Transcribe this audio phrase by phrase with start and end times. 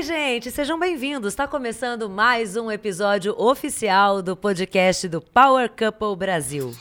[0.00, 1.34] Oi, gente, sejam bem-vindos.
[1.34, 6.74] Está começando mais um episódio oficial do podcast do Power Couple Brasil.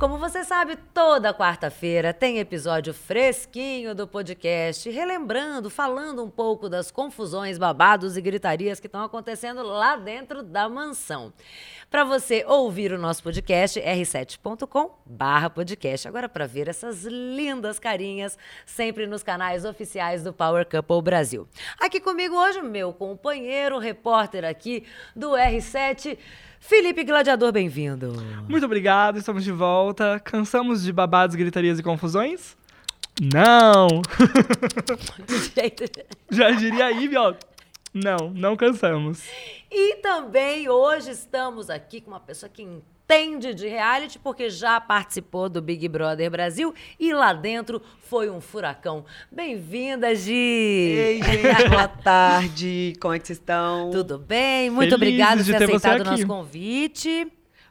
[0.00, 6.90] Como você sabe, toda quarta-feira tem episódio fresquinho do podcast, relembrando, falando um pouco das
[6.90, 11.34] confusões, babados e gritarias que estão acontecendo lá dentro da mansão.
[11.90, 16.08] Para você ouvir o nosso podcast, r7.com/podcast.
[16.08, 21.46] Agora para ver essas lindas carinhas sempre nos canais oficiais do Power Couple Brasil.
[21.78, 26.16] Aqui comigo hoje meu companheiro, repórter aqui do R7
[26.60, 28.12] Felipe Gladiador, bem-vindo.
[28.48, 30.20] Muito obrigado, estamos de volta.
[30.20, 32.56] Cansamos de babados, gritarias e confusões?
[33.20, 33.88] Não!
[36.30, 37.34] Já diria aí, ó.
[37.92, 39.24] Não, não cansamos.
[39.70, 42.62] E também hoje estamos aqui com uma pessoa que
[43.10, 48.40] entende de reality, porque já participou do Big Brother Brasil e lá dentro foi um
[48.40, 49.04] furacão.
[49.32, 50.32] Bem-vinda, Gi!
[50.32, 52.92] Ei, gente, boa tarde.
[53.00, 53.90] Como é que vocês estão?
[53.90, 54.70] Tudo bem?
[54.70, 57.26] Muito obrigada por ter aceitado o nosso convite.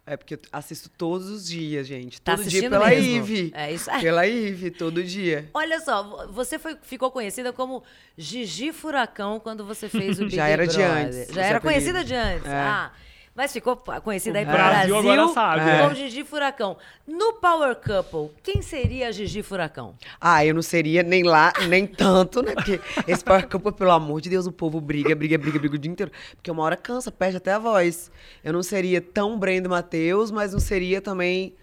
[0.06, 2.20] É porque eu assisto todos os dias, gente.
[2.20, 3.06] Tá todo dia pela mesmo.
[3.06, 3.52] Ive.
[3.56, 4.02] É isso aí.
[4.02, 5.50] Pela Ive, todo dia.
[5.54, 7.82] Olha só, você foi, ficou conhecida como
[8.18, 11.28] Gigi Furacão quando você fez o Big Já era de antes.
[11.28, 12.48] Já era conhecida de antes.
[12.48, 12.56] É.
[12.56, 12.92] Ah,
[13.40, 15.62] mas ficou conhecida aí pro Brasil, Brasil agora sabe.
[15.62, 15.82] É.
[15.82, 16.76] como Gigi Furacão.
[17.08, 19.96] No Power Couple, quem seria a Gigi Furacão?
[20.20, 22.52] Ah, eu não seria nem lá, nem tanto, né?
[22.54, 25.78] Porque esse Power Couple, pelo amor de Deus, o povo briga, briga, briga, briga o
[25.78, 26.12] dia inteiro.
[26.36, 28.12] Porque uma hora cansa, perde até a voz.
[28.44, 31.56] Eu não seria tão Brendo Matheus, mas não seria também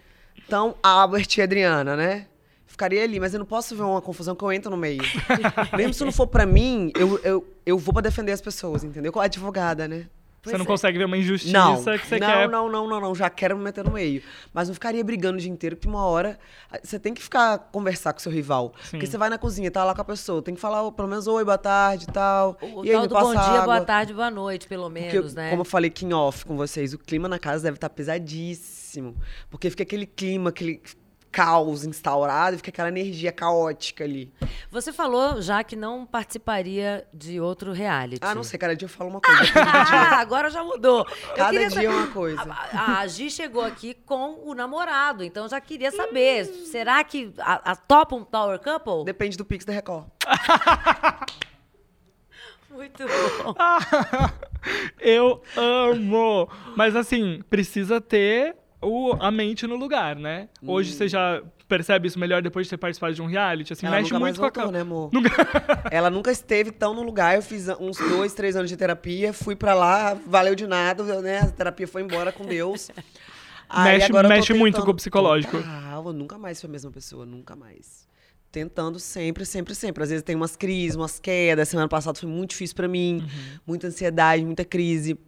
[0.49, 2.25] tão Albert e Adriana, né?
[2.65, 5.03] Ficaria ali, mas eu não posso ver uma confusão que eu entro no meio.
[5.77, 9.11] Mesmo se não for pra mim, eu, eu, eu vou pra defender as pessoas, entendeu?
[9.11, 10.07] Com a advogada, né?
[10.47, 10.67] Pois você não é.
[10.67, 12.49] consegue ver uma injustiça não, que você não, quer.
[12.49, 14.21] Não, não, não, não, já quero me meter no meio.
[14.53, 16.39] Mas não ficaria brigando o dia inteiro, porque uma hora
[16.83, 18.73] você tem que ficar conversar com o seu rival.
[18.81, 18.91] Sim.
[18.91, 21.27] Porque você vai na cozinha, tá lá com a pessoa, tem que falar pelo menos
[21.27, 22.57] oi, boa tarde e tal.
[22.61, 23.65] O e tal aí, do bom dia, água.
[23.65, 25.49] boa tarde, boa noite, pelo menos, porque, né?
[25.49, 29.15] Como eu falei aqui em off com vocês, o clima na casa deve estar pesadíssimo.
[29.49, 30.81] Porque fica aquele clima, aquele
[31.37, 34.33] caos instaurado e fica aquela energia caótica ali.
[34.71, 38.17] Você falou já que não participaria de outro reality.
[38.23, 39.43] Ah, não sei, cada dia eu falo uma coisa.
[39.55, 41.05] ah, agora já mudou.
[41.35, 42.41] Cada dia saber, uma coisa.
[42.51, 47.73] A, a Gi chegou aqui com o namorado, então já queria saber, será que a,
[47.73, 49.05] a topa um power couple?
[49.05, 50.05] Depende do Pix da Record.
[52.71, 53.55] Muito bom.
[54.99, 56.49] eu amo.
[56.75, 60.49] Mas assim, precisa ter o, a mente no lugar, né?
[60.61, 60.71] Hum.
[60.71, 63.73] Hoje você já percebe isso melhor depois de ter participado de um reality?
[63.73, 65.09] Assim, ela mexe muito voltou, com a né, amor?
[65.11, 65.29] Nunca...
[65.91, 67.35] ela nunca esteve tão no lugar.
[67.35, 71.39] Eu fiz uns dois, três anos de terapia, fui para lá, valeu de nada, né?
[71.39, 72.89] A terapia foi embora com Deus.
[73.69, 74.59] Aí, mexe mexe tentando...
[74.59, 75.57] muito com o psicológico.
[75.65, 78.07] Ah, eu nunca mais fui a mesma pessoa, nunca mais.
[78.49, 80.03] Tentando sempre, sempre, sempre.
[80.03, 81.67] Às vezes tem umas crises, umas quedas.
[81.67, 83.19] Semana passada foi muito difícil para mim.
[83.19, 83.59] Uhum.
[83.67, 85.19] Muita ansiedade, muita crise.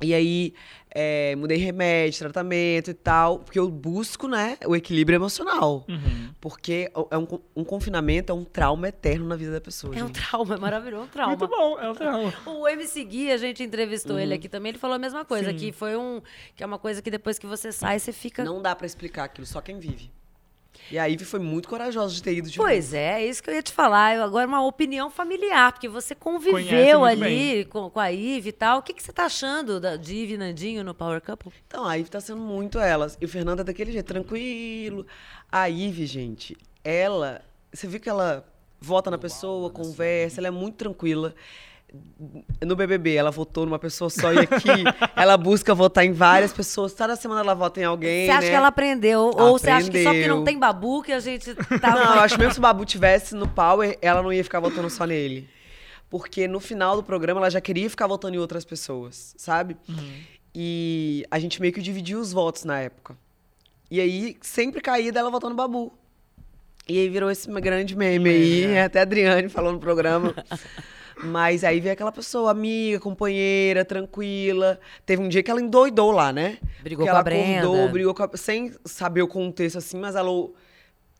[0.00, 0.54] E aí,
[0.90, 5.84] é, mudei remédio, tratamento e tal, porque eu busco, né, o equilíbrio emocional.
[5.88, 6.30] Uhum.
[6.40, 7.26] Porque é um,
[7.56, 9.96] um, confinamento é um trauma eterno na vida da pessoa.
[9.96, 11.36] É um trauma, é maravilhoso, um trauma.
[11.36, 12.32] Muito bom, é um trauma.
[12.46, 14.22] o MC Gui, a gente entrevistou uhum.
[14.22, 15.56] ele aqui também, ele falou a mesma coisa, Sim.
[15.56, 16.20] que foi um.
[16.54, 18.44] que é uma coisa que depois que você sai, você fica.
[18.44, 20.10] Não dá para explicar aquilo, só quem vive.
[20.90, 23.50] E a Ivy foi muito corajosa de ter ido de Pois é, é isso que
[23.50, 24.16] eu ia te falar.
[24.16, 28.78] Eu, agora, uma opinião familiar, porque você conviveu ali com, com, a Ivy e tal.
[28.78, 31.52] O que, que você tá achando da, de Ivy e Nandinho no Power Couple?
[31.66, 33.10] Então, a Ivy tá sendo muito ela.
[33.20, 35.06] E o Fernando é daquele jeito, tranquilo.
[35.50, 37.42] A Ivy, gente, ela.
[37.72, 38.46] Você viu que ela
[38.80, 41.34] vota na pessoa, conversa, ela é muito tranquila
[42.60, 44.68] no BBB, ela votou numa pessoa só e aqui
[45.16, 46.92] ela busca votar em várias pessoas.
[46.92, 48.26] Toda semana ela vota em alguém.
[48.26, 48.50] Você acha né?
[48.50, 49.20] que ela aprendeu?
[49.36, 51.90] Ou você acha que só porque não tem babu que a gente tá.
[51.90, 54.90] Não, eu acho mesmo se o babu tivesse no Power, ela não ia ficar votando
[54.90, 55.48] só nele.
[56.10, 59.76] Porque no final do programa ela já queria ficar votando em outras pessoas, sabe?
[59.88, 60.12] Uhum.
[60.54, 63.16] E a gente meio que dividiu os votos na época.
[63.90, 65.92] E aí sempre caía dela votando babu.
[66.88, 68.64] E aí virou esse grande meme aí.
[68.64, 68.84] É.
[68.84, 70.34] Até a Adriane falou no programa.
[71.22, 74.78] Mas aí veio aquela pessoa, amiga, companheira, tranquila.
[75.04, 76.58] Teve um dia que ela endoidou lá, né?
[76.82, 77.66] Brigou porque com ela a Brenda.
[77.66, 78.30] acordou, brigou com a...
[78.36, 80.30] sem saber o contexto assim, mas ela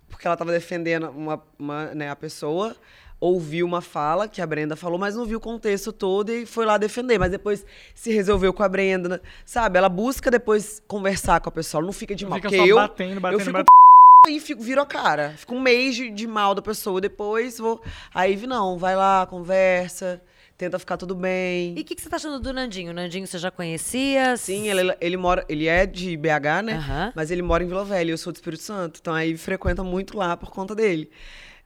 [0.08, 2.74] porque ela tava defendendo uma, uma, né, a pessoa,
[3.20, 6.64] ouviu uma fala que a Brenda falou, mas não viu o contexto todo e foi
[6.64, 7.18] lá defender.
[7.18, 7.64] Mas depois
[7.94, 9.78] se resolveu com a Brenda, sabe?
[9.78, 12.40] Ela busca depois conversar com a pessoa, ela não fica de mal.
[12.40, 13.77] Fica eu, batendo, batendo, eu fico batendo
[14.26, 15.35] e fico, viro a cara.
[15.37, 17.00] Fico um mês de, de mal da pessoa.
[17.00, 17.81] Depois vou.
[18.12, 20.20] Aí não, vai lá, conversa.
[20.56, 21.75] tenta ficar tudo bem.
[21.76, 22.91] E o que, que você tá achando do Nandinho?
[22.91, 24.37] O Nandinho você já conhecia?
[24.37, 26.75] Sim, ele, ele mora, ele é de BH, né?
[26.75, 27.12] Aham.
[27.15, 30.17] Mas ele mora em Vila Velha, eu sou do Espírito Santo, então aí frequenta muito
[30.17, 31.11] lá por conta dele.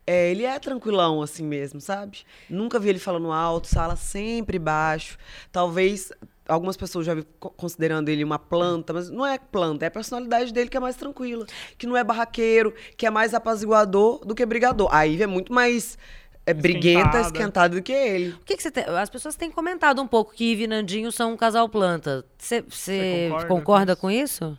[0.05, 2.19] É, ele é tranquilão assim mesmo, sabe?
[2.51, 5.17] Nunca vi ele falando alto, sala sempre baixo.
[5.53, 6.11] Talvez
[6.49, 9.91] algumas pessoas já vi co- considerando ele uma planta, mas não é planta, é a
[9.91, 11.47] personalidade dele que é mais tranquila,
[11.79, 14.89] que não é barraqueiro, que é mais apaziguador do que brigador.
[14.93, 15.97] A Ivy é muito mais
[16.45, 17.27] é, briguenta, Esquentada.
[17.27, 18.31] esquentada do que ele.
[18.31, 18.85] O que, que você tem?
[18.85, 22.25] As pessoas têm comentado um pouco que Ive e Nandinho são um casal planta.
[22.39, 24.57] Você você concorda concorda, com com isso?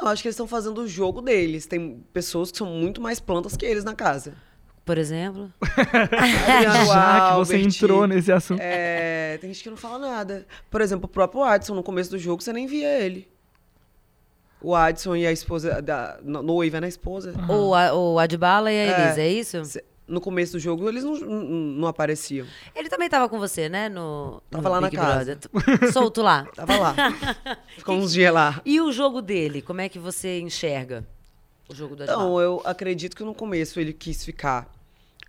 [0.00, 1.66] Não, acho que eles estão fazendo o jogo deles.
[1.66, 4.34] Tem pessoas que são muito mais plantas que eles na casa.
[4.84, 5.52] Por exemplo?
[5.62, 8.60] Adriano Já que você entrou nesse assunto.
[8.60, 10.46] É, tem gente que não fala nada.
[10.70, 13.28] Por exemplo, o próprio Adson, no começo do jogo, você nem via ele.
[14.60, 16.88] O Adson e a esposa, da no- noiva, né?
[16.88, 17.32] Esposa.
[17.48, 19.04] Ou a, o Adbala e a É.
[19.06, 19.64] Elisa, é isso?
[19.64, 22.46] Cê- No começo do jogo, eles não, não, apareciam.
[22.74, 23.88] Ele também tava com você, né?
[23.88, 25.38] No, Tava no lá na Big casa.
[25.52, 25.92] Brother.
[25.92, 26.44] Solto lá.
[26.54, 26.94] Tava lá.
[27.78, 28.60] Ficou uns dias lá.
[28.64, 31.04] E o jogo dele, como é que você enxerga
[31.68, 32.02] o jogo do?
[32.02, 34.70] Então, eu acredito que no começo ele quis ficar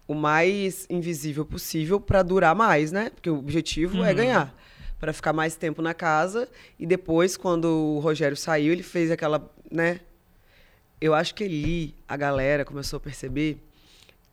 [0.07, 3.09] o mais invisível possível pra durar mais, né?
[3.09, 4.53] Porque o objetivo é ganhar.
[4.99, 6.47] Pra ficar mais tempo na casa.
[6.79, 9.99] E depois, quando o Rogério saiu, ele fez aquela, né?
[10.99, 13.57] Eu acho que ali a galera começou a perceber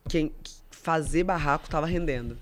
[0.09, 0.31] que
[0.71, 2.39] fazer barraco tava rendendo.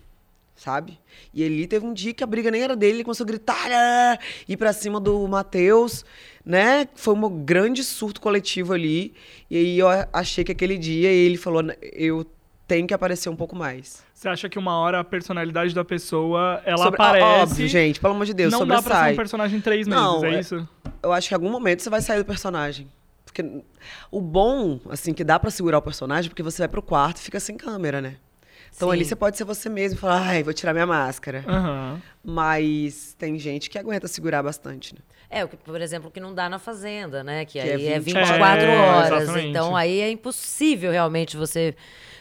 [0.54, 0.98] Sabe?
[1.32, 3.70] E ele teve um dia que a briga nem era dele, ele começou a gritar,
[3.70, 4.18] "Ah!",
[4.48, 6.04] ir pra cima do Matheus,
[6.48, 6.88] né?
[6.94, 9.12] Foi um grande surto coletivo ali.
[9.50, 12.24] E aí eu achei que aquele dia ele falou, eu
[12.66, 14.02] tenho que aparecer um pouco mais.
[14.14, 17.42] Você acha que uma hora a personalidade da pessoa, ela Sobre- aparece...
[17.52, 19.12] Óbvio, gente, pelo amor de Deus, não dá pra ser sobressai.
[19.12, 20.66] um personagem em três meses, Não, é, é- isso?
[21.02, 22.88] Eu acho que em algum momento você vai sair do personagem.
[23.26, 23.62] Porque
[24.10, 27.20] o bom, assim, que dá pra segurar o personagem, porque você vai pro quarto e
[27.20, 28.16] fica sem câmera, né?
[28.74, 28.94] Então Sim.
[28.94, 31.44] ali você pode ser você mesmo e falar, ai, vou tirar minha máscara.
[31.46, 32.00] Aham.
[32.24, 35.00] Mas tem gente que aguenta segurar bastante, né?
[35.30, 37.44] É, o que, por exemplo, o que não dá na Fazenda, né?
[37.44, 39.22] Que, Que é aí é 24 24 É, horas.
[39.22, 39.48] exatamente.
[39.48, 41.74] Então aí é impossível realmente você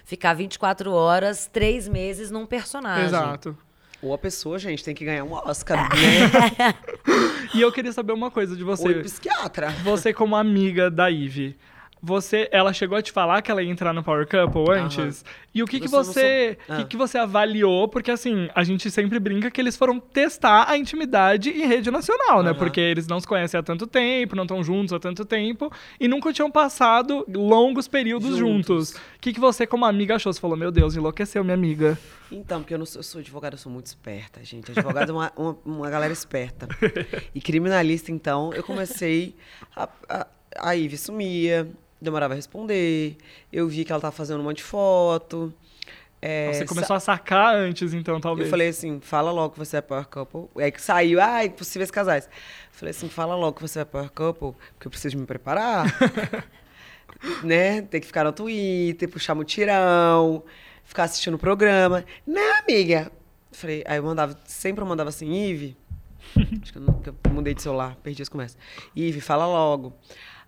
[0.03, 3.05] ficar 24 horas, três meses num personagem.
[3.05, 3.57] Exato.
[4.01, 6.75] Ou a pessoa, gente, tem que ganhar um Oscar, né?
[7.53, 8.89] E eu queria saber uma coisa de Ou você.
[8.89, 9.69] ir psiquiatra.
[9.83, 11.57] Você como amiga da Ivy,
[12.01, 15.25] você, ela chegou a te falar que ela ia entrar no Power Couple antes?
[15.53, 16.85] E o que, que só não você, sou- que, Ah.
[16.85, 17.87] que você avaliou?
[17.87, 22.43] Porque assim, a gente sempre brinca que eles foram testar a intimidade em rede nacional,
[22.43, 22.51] né?
[22.51, 22.59] Aham.
[22.59, 26.07] Porque eles não se conhecem há tanto tempo, não estão juntos há tanto tempo e
[26.07, 28.89] nunca tinham passado longos períodos juntos.
[28.89, 28.91] Juntos.
[28.91, 30.31] O que, que você como amiga achou?
[30.31, 31.97] Você falou, meu Deus, enlouqueceu minha amiga.
[32.31, 34.71] Então, porque eu não sou, eu sou advogada, eu sou muito esperta, gente.
[34.71, 36.67] Advogada é uma, uma, uma galera esperta.
[37.33, 39.35] E criminalista, então, eu comecei
[39.75, 40.27] a, a,
[40.59, 41.67] a Ivy sumia,
[42.01, 43.17] demorava a responder.
[43.51, 45.53] Eu vi que ela tava fazendo um monte de foto.
[46.21, 48.47] É, Você sa- começou a sacar antes, então, talvez.
[48.47, 50.47] Eu falei assim, fala logo que você é power couple.
[50.57, 52.25] É que saiu, ai, possíveis casais.
[52.25, 52.31] Eu
[52.71, 55.85] falei assim, fala logo que você é power couple, porque eu preciso me preparar.
[57.43, 57.81] né?
[57.83, 60.43] Tem que ficar no Twitter, puxar mutirão,
[60.83, 62.03] ficar assistindo o programa.
[62.25, 63.11] Não, amiga.
[63.51, 65.77] Eu Falei, aí eu mandava, sempre eu mandava assim, Ive.
[66.61, 68.57] Acho que eu, eu mudei de celular, perdi as conversas.
[68.95, 69.93] Ive, fala logo.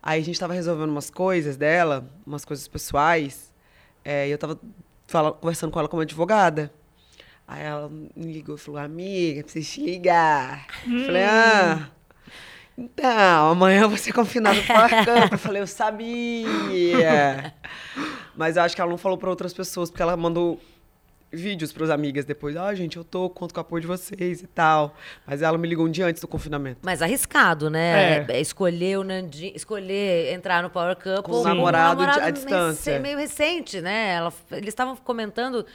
[0.01, 3.51] Aí a gente tava resolvendo umas coisas dela, umas coisas pessoais.
[4.03, 4.59] é, e eu tava
[5.33, 6.71] conversando com ela como advogada.
[7.47, 10.67] Aí ela me ligou e falou, amiga, preciso te ligar.
[10.85, 11.89] Eu Falei, ah.
[12.77, 15.31] Então, amanhã eu vou ser confinada no Power Camp.
[15.33, 17.53] Eu falei, eu sabia.
[18.37, 20.61] Mas eu acho que ela não falou pra outras pessoas, porque ela mandou
[21.31, 22.55] vídeos pras amigas depois.
[22.57, 24.95] Ah, gente, eu tô, conto com o apoio de vocês e tal.
[25.27, 26.79] Mas ela me ligou um dia antes do confinamento.
[26.81, 28.25] Mas arriscado, né?
[28.29, 28.37] É.
[28.37, 32.33] É, Escolher o Nandinho, escolher entrar no Power Couple Com o namorado de- à meio
[32.33, 32.99] distância.
[32.99, 34.13] Meio recente, né?
[34.15, 35.65] Ela- eles estavam comentando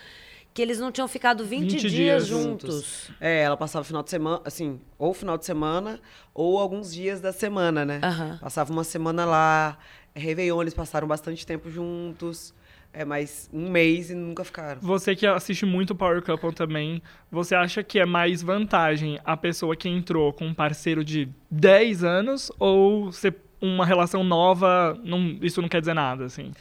[0.52, 3.10] que eles não tinham ficado 20, 20 dias, dias juntos.
[3.20, 5.98] É, ela passava final de semana, assim, ou final de semana,
[6.32, 8.00] ou alguns dias da semana, né?
[8.40, 9.76] Passava uma semana lá,
[10.14, 12.54] Réveillon, eles passaram bastante tempo juntos,
[12.94, 14.80] é, mas um mês e nunca ficaram.
[14.80, 19.74] Você que assiste muito Power Couple também, você acha que é mais vantagem a pessoa
[19.74, 25.60] que entrou com um parceiro de 10 anos ou ser uma relação nova, não, isso
[25.60, 26.52] não quer dizer nada, assim?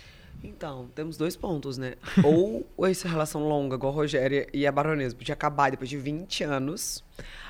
[0.43, 1.93] Então, temos dois pontos, né?
[2.23, 6.43] Ou essa relação longa, igual a Rogéria e a Baronesa, podia acabar depois de 20
[6.43, 7.03] anos.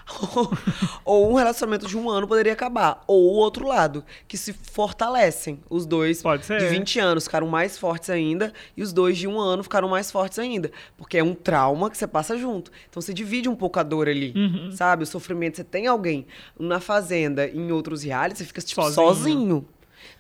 [1.06, 3.04] ou um relacionamento de um ano poderia acabar.
[3.08, 5.60] Ou o outro lado, que se fortalecem.
[5.70, 6.22] Os dois
[6.60, 10.12] de 20 anos ficaram mais fortes ainda, e os dois de um ano ficaram mais
[10.12, 10.72] fortes ainda.
[10.98, 12.72] Porque é um trauma que você passa junto.
[12.90, 14.72] Então você divide um pouco a dor ali, Uhum.
[14.72, 15.04] sabe?
[15.04, 15.56] O sofrimento.
[15.58, 16.28] Você tem alguém
[16.60, 19.08] na fazenda, em outros realities, você fica tipo, Sozinho.
[19.08, 19.66] sozinho.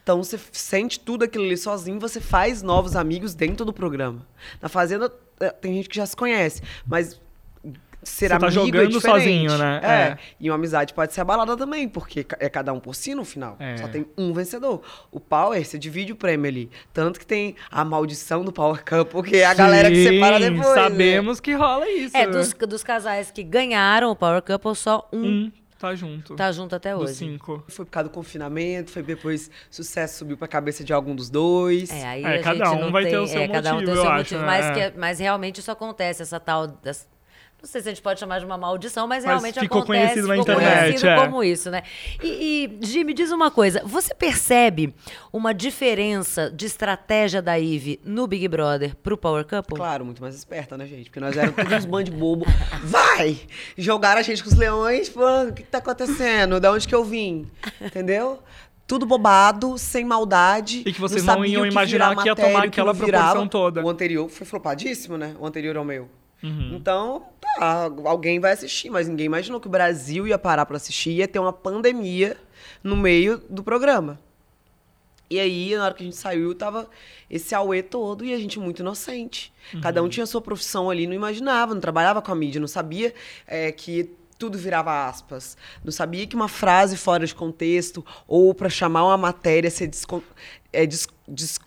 [0.01, 4.25] Então você sente tudo aquilo ali sozinho, você faz novos amigos dentro do programa.
[4.61, 7.21] Na Fazenda eh, tem gente que já se conhece, mas
[8.03, 9.19] ser Você tá amigo é jogando diferente.
[9.19, 9.79] sozinho, né?
[9.81, 9.87] É.
[9.87, 10.17] É.
[10.39, 13.55] E uma amizade pode ser abalada também, porque é cada um por si no final.
[13.59, 13.77] É.
[13.77, 14.81] Só tem um vencedor.
[15.09, 16.69] O Power, você divide o prêmio ali.
[16.93, 20.51] Tanto que tem a maldição do Power Cup, porque é a galera que separa Sim,
[20.51, 20.67] depois.
[20.67, 20.83] né?
[20.83, 22.15] Sabemos que rola isso.
[22.17, 22.33] É, né?
[22.33, 25.51] dos, dos casais que ganharam o Power Couple, só um Um
[25.83, 26.35] tá junto.
[26.35, 27.15] tá junto até hoje.
[27.15, 27.61] cinco.
[27.67, 31.89] Foi por causa do confinamento, foi depois sucesso subiu pra cabeça de algum dos dois.
[31.89, 33.75] É, aí É, a cada gente um não vai ter tem, o seu é, cada
[33.75, 34.73] um tem o motivo, seu eu motivo, acho, mas, né?
[34.73, 37.07] que, é, mas realmente isso acontece, essa tal das,
[37.63, 40.15] não sei se a gente pode chamar de uma maldição, mas, Mas realmente ficou acontece,
[40.15, 41.15] conhecido na ficou internet, conhecido é.
[41.15, 41.81] como isso, né?
[42.21, 44.93] E, e Gi, me diz uma coisa, você percebe
[45.31, 49.77] uma diferença de estratégia da Ive no Big Brother pro Power Couple?
[49.77, 51.05] Claro, muito mais esperta, né, gente?
[51.05, 52.45] Porque nós éramos todos uns bando de bobo.
[52.83, 53.39] Vai!
[53.77, 55.07] Jogaram a gente com os leões.
[55.07, 56.59] Pô, o que, que tá acontecendo?
[56.59, 57.47] Da onde que eu vim?
[57.79, 58.39] Entendeu?
[58.85, 60.83] Tudo bobado, sem maldade.
[60.85, 62.93] E que vocês não sabiam iam o que imaginar virar que ia matéria, tomar aquela
[62.93, 63.81] não proporção toda.
[63.81, 65.33] O anterior foi flopadíssimo, né?
[65.39, 66.09] O anterior ao meu.
[66.43, 66.75] Uhum.
[66.75, 67.23] Então,
[67.57, 71.15] tá, alguém vai assistir, mas ninguém imaginou que o Brasil ia parar pra assistir e
[71.17, 72.35] ia ter uma pandemia
[72.83, 74.19] no meio do programa.
[75.29, 76.87] E aí, na hora que a gente saiu, tava
[77.29, 79.51] esse auê todo e a gente muito inocente.
[79.81, 80.07] Cada Uhum.
[80.07, 83.13] um tinha sua profissão ali, não imaginava, não trabalhava com a mídia, não sabia
[83.47, 85.57] é, que tudo virava aspas.
[85.83, 90.21] Não sabia que uma frase fora de contexto ou para chamar uma matéria ser descon
[90.71, 91.59] é, des- des-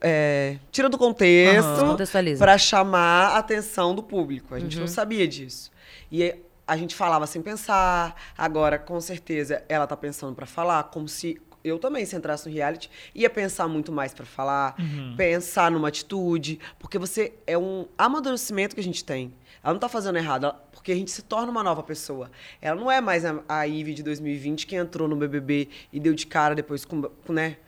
[0.00, 1.68] é, tira do contexto.
[1.72, 2.38] Descontextualiza.
[2.38, 4.54] para chamar a atenção do público.
[4.54, 4.80] A gente Uhum.
[4.82, 5.70] não sabia disso.
[6.10, 6.34] E
[6.66, 8.14] a gente falava sem pensar.
[8.36, 12.54] Agora, com certeza, ela tá pensando para falar, como se eu também, se entrasse no
[12.54, 15.14] reality, ia pensar muito mais para falar, Uhum.
[15.14, 19.30] pensar numa atitude, porque você é um amadurecimento que a gente tem.
[19.62, 22.30] Ela não tá fazendo errado, ela- porque a gente se torna uma nova pessoa.
[22.62, 26.14] Ela não é mais a, a Ivy de 2020 que entrou no BBB e deu
[26.14, 27.58] de cara depois com, com, né,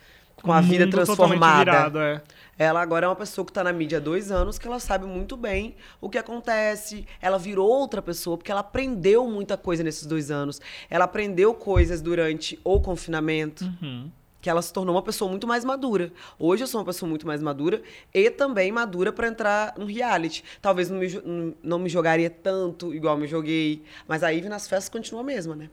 [0.42, 1.70] com a vida mundo totalmente transformada.
[1.70, 2.22] virado, é.
[2.58, 5.06] Ela agora é uma pessoa que está na mídia há dois anos, que ela sabe
[5.06, 7.06] muito bem o que acontece.
[7.20, 10.60] Ela virou outra pessoa, porque ela aprendeu muita coisa nesses dois anos.
[10.90, 14.10] Ela aprendeu coisas durante o confinamento, Uhum.
[14.42, 16.12] Que ela se tornou uma pessoa muito mais madura.
[16.38, 17.80] Hoje eu sou uma pessoa muito mais madura
[18.12, 20.44] e também madura para entrar no reality.
[20.60, 24.88] Talvez não me, não- me jogaria tanto igual me joguei, mas a Ivy nas festas
[24.90, 25.70] continua a mesma, né?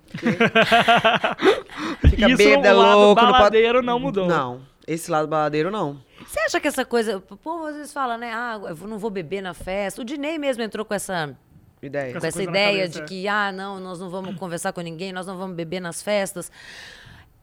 [2.00, 3.38] Porque fica Isso, bêbada, o lado louco, não pode...
[3.40, 4.28] baladeiro não mudou.
[4.28, 6.00] Não, esse lado baladeiro não.
[6.26, 7.18] Você acha que essa coisa.
[7.18, 8.32] O povo às vezes fala, né?
[8.34, 10.02] Ah, eu não vou beber na festa.
[10.02, 11.36] O Dinei mesmo entrou com essa,
[11.82, 12.12] Ideia.
[12.12, 13.04] com Essa essa ideia de é.
[13.06, 16.52] que, ah, não, nós não vamos conversar com ninguém, nós não vamos beber nas festas.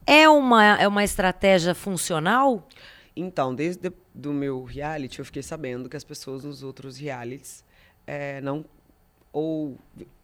[0.07, 2.65] É uma, é uma estratégia funcional?
[3.15, 7.63] Então, desde do meu reality, eu fiquei sabendo que as pessoas nos outros realities
[8.05, 8.63] eh, não
[9.33, 9.77] ou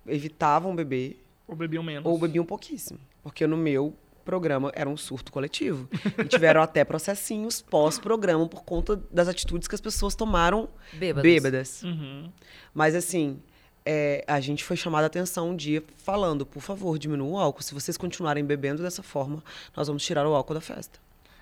[0.07, 2.05] evitavam beber Ou bebiam menos.
[2.05, 2.99] ou bebiam pouquíssimo.
[3.21, 5.89] Porque no meu programa era um surto coletivo.
[6.17, 11.23] E tiveram até processinhos pós-programa por conta das atitudes que as pessoas tomaram Bêbadas.
[11.23, 11.83] bêbadas.
[11.83, 12.31] Uhum.
[12.73, 13.39] Mas assim,
[13.85, 17.61] é, a gente foi chamada a atenção um dia falando, por favor, diminua o álcool.
[17.63, 19.43] Se vocês continuarem bebendo dessa forma,
[19.75, 20.99] nós vamos tirar o álcool da festa.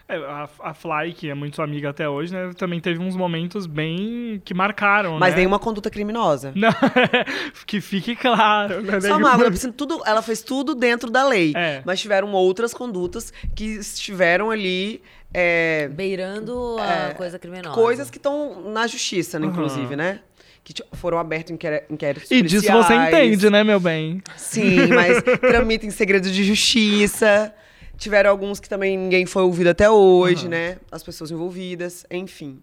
[0.08, 2.52] É, a, a Fly, que é muito sua amiga até hoje, né?
[2.58, 5.38] Também teve uns momentos bem que marcaram, Mas né?
[5.38, 6.52] nenhuma conduta criminosa.
[6.58, 6.70] Não,
[7.66, 8.82] que fique claro.
[8.82, 9.00] Né?
[9.00, 11.54] Só uma água, assim, tudo, ela fez tudo dentro da lei.
[11.56, 11.82] É.
[11.86, 15.02] Mas tiveram outras condutas que estiveram ali.
[15.34, 17.74] é, Beirando a É, coisa criminosa.
[17.74, 19.54] coisas que estão na justiça, né, Aham.
[19.56, 20.20] inclusive, né?
[20.64, 24.22] Que foram abertos inquérito- inquéritos E disso você entende, né, meu bem?
[24.38, 27.54] Sim, mas tramita em segredo de justiça.
[27.98, 30.50] Tiveram alguns que também ninguém foi ouvido até hoje, Aham.
[30.50, 30.78] né?
[30.92, 32.62] As pessoas envolvidas, enfim.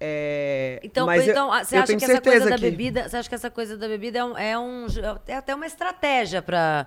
[0.00, 2.56] É, Então, mas eu- então ah, você eu acha tenho que essa coisa certeza da
[2.56, 4.86] que- bebida, você acha que essa coisa da bebida é, um, é, um-
[5.28, 6.86] é até uma estratégia para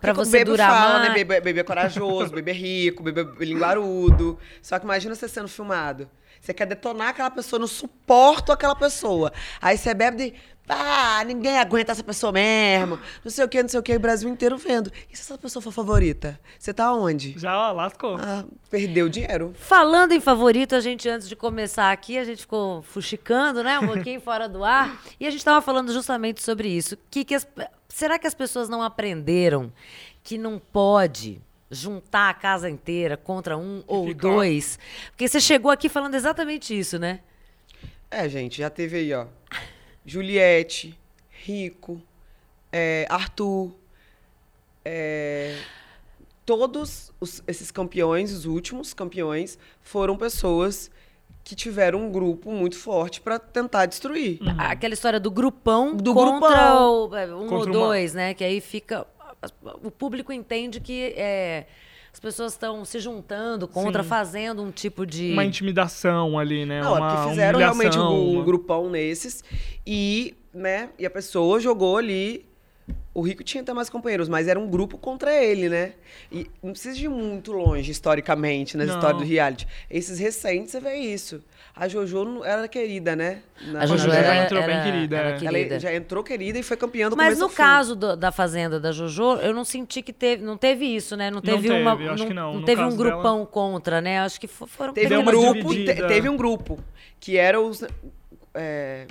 [0.00, 1.08] para você bebe durar fala, mais?
[1.10, 1.14] né?
[1.14, 4.38] Bebê, bebê é corajoso, bebê é rico, bebê é linguarudo.
[4.62, 6.08] Só que imagina você sendo filmado.
[6.46, 9.32] Você quer detonar aquela pessoa, não suporto aquela pessoa.
[9.60, 10.34] Aí você bebe de.
[10.68, 12.98] Ah, ninguém aguenta essa pessoa mesmo.
[13.24, 13.94] Não sei o que, não sei o que.
[13.96, 14.90] O Brasil inteiro vendo.
[15.12, 16.38] E se essa pessoa for favorita?
[16.56, 17.36] Você tá onde?
[17.36, 18.16] Já ó, lascou.
[18.20, 19.52] Ah, perdeu dinheiro.
[19.56, 23.78] Falando em favorito, a gente, antes de começar aqui, a gente ficou fuxicando, né?
[23.80, 25.00] Um pouquinho fora do ar.
[25.18, 26.96] E a gente estava falando justamente sobre isso.
[27.10, 27.46] Que que as-
[27.88, 29.72] será que as pessoas não aprenderam
[30.22, 34.78] que não pode juntar a casa inteira contra um ou ficar- dois?
[35.10, 37.20] Porque você chegou aqui falando exatamente isso, né?
[38.10, 39.26] É, gente, já teve aí, ó.
[40.04, 40.96] Juliette,
[41.28, 42.00] Rico,
[42.72, 43.72] é, Arthur.
[44.84, 45.56] é,
[46.44, 50.90] todos os- esses campeões, os últimos campeões, foram pessoas
[51.42, 54.38] que tiveram um grupo muito forte pra tentar destruir.
[54.58, 55.96] Aquela história do grupão Uhum.
[55.96, 57.08] Do contra grupão.
[57.10, 58.34] o, é, um Contra ou uma- dois, né?
[58.34, 59.06] Que aí fica.
[59.82, 61.66] O público entende que é,
[62.12, 64.08] as pessoas estão se juntando contra, Sim.
[64.08, 65.32] fazendo um tipo de.
[65.32, 66.80] Uma intimidação ali, né?
[66.80, 69.44] Não, é uma porque fizeram realmente um, um uma- grupão nesses
[69.86, 70.88] e né?
[70.98, 72.46] E a pessoa jogou ali.
[73.16, 75.92] O Rico tinha até mais companheiros, mas era um grupo contra ele, né?
[76.30, 78.94] E não precisa ir muito longe, historicamente, nas Não.
[78.96, 79.66] histórias do reality.
[79.90, 81.42] Esses recentes, você vê isso.
[81.74, 83.38] A Jojo não- era querida, né?
[83.68, 85.32] Na- A Jojo era, entrou bem era- querida, era é.
[85.32, 85.80] Ela querida.
[85.80, 89.36] já entrou querida e foi campeã do Mas no caso do- da Fazenda da Jojo,
[89.36, 91.30] eu não senti que teve, não teve isso, né?
[91.30, 92.54] Não teve, teve, uma, que não.
[92.60, 94.20] No teve um caso dela- grupão contra, né?
[94.20, 96.06] Acho que fo- foram Teve um grupo, te- dividida.
[96.06, 96.78] teve um grupo
[97.18, 97.82] que era os
[98.54, 99.06] é,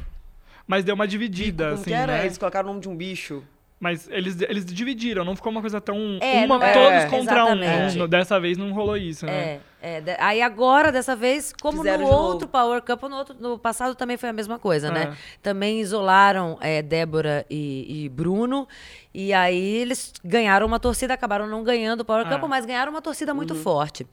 [0.68, 2.18] Mas deu uma dividida, como assim, que era?
[2.18, 2.26] né?
[2.26, 3.44] Eles colocaram o nome de um bicho.
[3.78, 6.18] Mas eles, eles dividiram, não ficou uma coisa tão.
[6.22, 8.02] É, uma, é, todos contra exatamente.
[8.02, 8.08] um.
[8.08, 9.60] Dessa vez não rolou isso, né?
[9.82, 12.48] É, é, aí agora, dessa vez, como Fizeram no outro novo.
[12.48, 15.12] Power Couple, no, outro, no passado também foi a mesma coisa, né?
[15.14, 15.18] É.
[15.44, 18.66] Também isolaram é, Débora e, e Bruno,
[19.14, 22.30] e aí eles ganharam uma torcida, acabaram não ganhando o Power É.
[22.30, 23.62] Couple, mas ganharam uma torcida muito Uhum.
[23.62, 24.08] forte.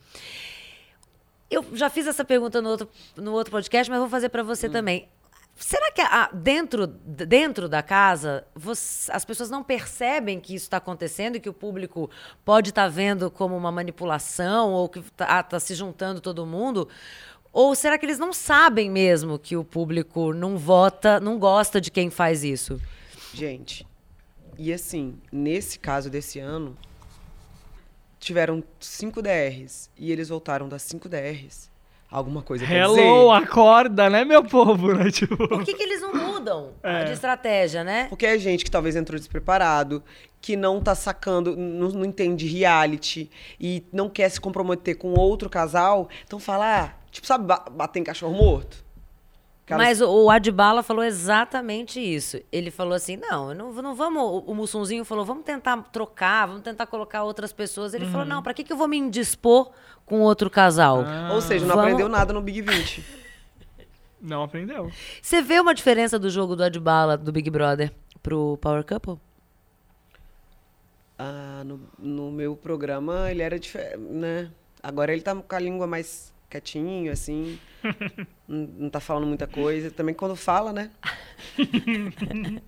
[1.48, 4.66] Eu já fiz essa pergunta no outro, no outro podcast, mas vou fazer para você
[4.66, 4.72] Hum.
[4.72, 5.08] também.
[5.54, 10.78] Será que a- dentro, dentro da casa você- as pessoas não percebem que isso está
[10.78, 12.10] acontecendo e que o público
[12.44, 16.88] pode estar vendo como uma manipulação ou que está se juntando todo mundo?
[17.52, 21.90] Ou será que eles não sabem mesmo que o público não vota, não gosta de
[21.90, 22.80] quem faz isso?
[23.34, 23.86] Gente,
[24.58, 26.76] e assim, nesse caso desse ano,
[28.18, 31.70] tiveram cinco DRs e eles voltaram das cinco DRs.
[32.12, 33.30] Alguma coisa quer Hello, dizer.
[33.44, 34.92] acorda, né, meu povo?
[34.94, 35.10] Né?
[35.10, 37.04] Tipo, Por que, que eles não mudam É.
[37.04, 38.06] de estratégia, né?
[38.10, 40.02] Porque é gente que talvez entrou despreparado,
[40.40, 45.48] que não tá sacando, não, não entende reality e não quer se comprometer com outro
[45.48, 46.08] casal.
[46.26, 48.84] Então fala, ah, tipo, sabe, ba- bater em cachorro morto?
[49.64, 52.40] Aquelas- Mas o, o Adbala falou exatamente isso.
[52.50, 54.42] Ele falou assim: não, não, não vamos.
[54.46, 57.94] O, Mussunzinho falou: vamos tentar trocar, vamos tentar colocar outras pessoas.
[57.94, 59.70] Ele falou: não, pra que, que eu vou me indispor
[60.04, 61.04] com outro casal?
[61.32, 63.04] Ou seja, não Vamos- aprendeu nada no Big 20.
[64.20, 64.90] não aprendeu.
[65.20, 67.92] Você vê uma diferença do jogo do Adbala, do Big Brother,
[68.22, 69.16] pro Power Couple?
[71.18, 74.50] Ah, no, no meu programa ele era diferente, né?
[74.82, 77.58] Agora ele tá com a língua mais quietinho, assim.
[78.46, 79.90] não, não tá falando muita coisa.
[79.90, 80.90] Também quando fala, né?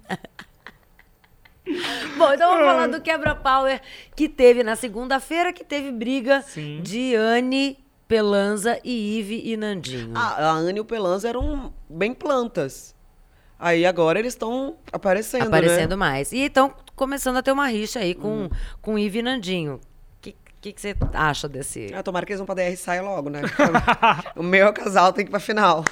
[2.18, 3.80] Bom, então vamos falar do quebra-power
[4.14, 6.80] que teve na segunda-feira, que teve briga Sim.
[6.82, 10.12] de Anne, Pelanza e Ive e Nandinho.
[10.14, 12.94] Ah, a Anne e o Pelanza eram bem plantas.
[13.58, 15.96] Aí agora eles estão aparecendo, aparecendo né?
[15.96, 16.32] mais.
[16.32, 18.50] E estão começando a ter uma rixa aí com, Hum.
[18.82, 19.80] com Ive e Nandinho.
[20.64, 21.92] O que, que, você acha desse...
[21.94, 23.42] Ah, tomara que eles vão pra DR e saia logo, né?
[24.34, 25.84] o meu casal tem que ir pra final.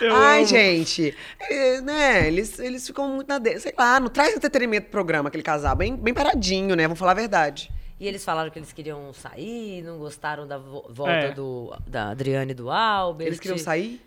[0.00, 0.46] Eu Ai, amo.
[0.48, 2.26] gente, é, né?
[2.26, 3.60] Eles, eles ficam muito na dele.
[3.60, 5.76] Sei lá, não traz entretenimento pro programa, aquele casal.
[5.76, 6.82] Bem, bem paradinho, né?
[6.82, 7.70] Vamos falar a verdade.
[8.00, 11.30] E eles falaram que eles queriam sair, não gostaram da vo- volta É.
[11.32, 13.28] do, da Adriane e do Albert.
[13.28, 14.04] Eles queriam sair?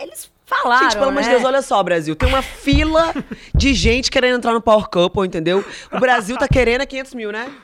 [0.00, 1.34] Eles falaram, gente, pelo amor de né?
[1.34, 2.16] Deus, olha só, Brasil.
[2.16, 3.14] Tem uma fila
[3.54, 5.64] de gente querendo entrar no Power Couple, entendeu?
[5.92, 7.54] O Brasil tá querendo é 500 mil, né?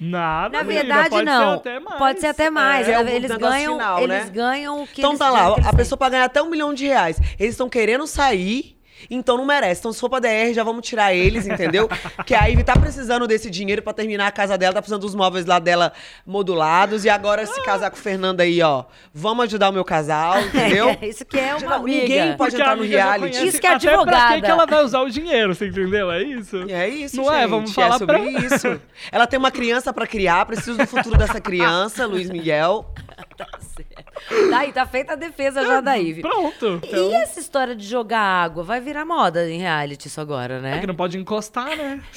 [0.00, 1.52] Nada, Na verdade, pode não.
[1.52, 1.98] Ser até mais.
[1.98, 2.88] Pode ser até mais.
[2.88, 4.30] É, eles ganham, final, eles né?
[4.30, 5.76] ganham o que Então eles tá lá, que eles a têm.
[5.78, 7.18] pessoa pra ganhar até um milhão de reais.
[7.38, 8.73] Eles estão querendo sair,
[9.10, 9.80] então não merece.
[9.80, 11.88] Então se for pra DR, já vamos tirar eles, entendeu?
[12.26, 15.14] que a Ivy tá precisando desse dinheiro pra terminar a casa dela, tá precisando dos
[15.14, 15.92] móveis lá dela
[16.26, 17.04] modulados.
[17.04, 20.88] E agora se casar com o Fernando aí, ó, vamos ajudar o meu casal, entendeu?
[21.00, 22.00] É, isso que é uma briga.
[22.02, 23.46] ninguém pode Porque entrar no amiga reality.
[23.46, 24.34] Isso que é até Pra advogada.
[24.36, 26.10] que que ela vai usar o dinheiro, você entendeu?
[26.10, 26.56] É isso?
[26.68, 27.34] E É isso, Não gente.
[27.34, 27.46] é?
[27.46, 28.80] Vamos falar é sobre pra- isso.
[29.12, 32.86] Ela tem uma criança pra criar, precisa do futuro dessa criança, Luiz Miguel.
[33.36, 33.46] Tá
[34.56, 36.22] aí, tá feita a defesa já da Ivy.
[36.22, 36.80] Pronto.
[36.82, 38.62] E Então, essa história de jogar água?
[38.62, 40.78] Vai virar moda em reality isso agora, é né?
[40.80, 42.00] que não pode encostar, né?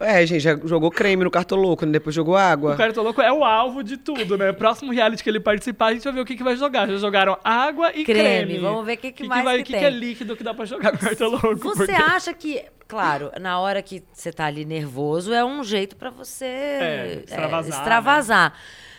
[0.00, 1.92] É, gente, já jogou creme no cartoloco, né?
[1.92, 2.74] depois jogou água.
[2.74, 4.52] O Cartoloco é o alvo de tudo, né?
[4.52, 6.88] Próximo reality que ele participar, a gente vai ver o que, que vai jogar.
[6.88, 8.44] Já jogaram água e Creme.
[8.44, 8.58] creme.
[8.58, 9.80] Vamos ver o que que mais vai, que que, tem.
[9.80, 11.56] que é líquido que dá pra jogar com o Cartoloco.
[11.58, 15.94] Você porque- acha que, claro, na hora que você tá ali nervoso, é um jeito
[15.94, 17.78] pra você É, extravasar, né?
[17.78, 18.52] extravasar.
[18.52, 18.93] É,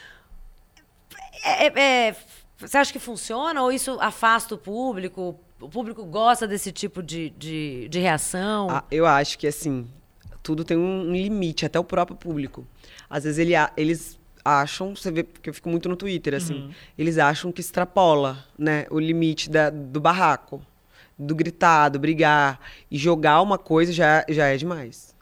[1.45, 2.15] é, é,
[2.57, 5.39] você acha que funciona ou isso afasta o público?
[5.59, 8.69] O público gosta desse tipo de, de, de reação?
[8.69, 9.87] Ah, eu acho que, assim,
[10.43, 12.67] tudo tem um limite, até o próprio público.
[13.09, 17.17] Às vezes ele, eles acham, você vê, porque eu fico muito no Twitter, assim, eles
[17.17, 20.61] acham que extrapola, né, o limite da- do barraco,
[21.17, 22.59] do gritar, do brigar.
[22.91, 25.15] E jogar uma coisa já, já é demais.